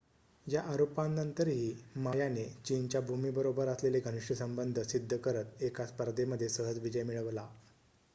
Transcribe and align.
या 0.47 0.61
आरोपांनंतरही 0.65 1.73
मा 1.95 2.11
याने 2.15 2.45
चीनच्या 2.65 3.01
भूमीबरोबर 3.01 3.67
असलेले 3.67 3.99
घनिष्ट 4.01 4.33
संबंध 4.33 4.79
सिद्ध 4.83 5.17
करत 5.17 5.61
एका 5.63 5.85
स्पर्धेमध्ये 5.85 6.49
सहज 6.49 6.79
विजय 6.79 7.03
मिळवला 7.03 7.47